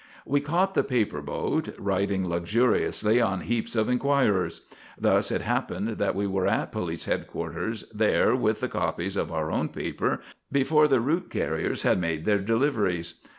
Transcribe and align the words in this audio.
We 0.25 0.41
caught 0.41 0.73
the 0.73 0.83
paper 0.83 1.21
boat, 1.21 1.75
riding 1.77 2.27
luxuriously 2.27 3.21
on 3.21 3.41
heaps 3.41 3.75
of 3.75 3.87
Enquirers. 3.87 4.61
Thus 4.97 5.29
it 5.29 5.41
happened 5.41 5.99
that 5.99 6.15
we 6.15 6.25
were 6.25 6.47
at 6.47 6.71
police 6.71 7.05
headquarters 7.05 7.83
there 7.93 8.35
with 8.35 8.61
the 8.61 8.67
copies 8.67 9.15
of 9.15 9.31
our 9.31 9.51
own 9.51 9.69
paper 9.69 10.19
before 10.51 10.87
the 10.87 10.99
route 11.01 11.29
carriers 11.29 11.83
had 11.83 12.01
made 12.01 12.25
their 12.25 12.39
deliveries. 12.39 13.21